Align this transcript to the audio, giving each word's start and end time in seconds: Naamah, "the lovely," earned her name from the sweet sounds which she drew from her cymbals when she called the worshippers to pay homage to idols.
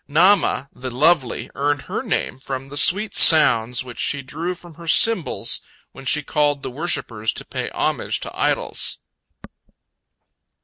Naamah, 0.09 0.67
"the 0.73 0.89
lovely," 0.89 1.51
earned 1.53 1.83
her 1.83 2.01
name 2.01 2.39
from 2.39 2.69
the 2.69 2.75
sweet 2.75 3.15
sounds 3.15 3.83
which 3.83 3.99
she 3.99 4.23
drew 4.23 4.55
from 4.55 4.73
her 4.73 4.87
cymbals 4.87 5.61
when 5.91 6.05
she 6.05 6.23
called 6.23 6.63
the 6.63 6.71
worshippers 6.71 7.31
to 7.31 7.45
pay 7.45 7.69
homage 7.69 8.19
to 8.21 8.31
idols. 8.35 8.97